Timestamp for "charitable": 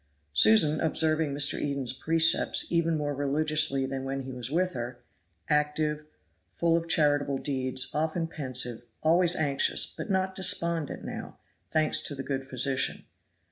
6.89-7.37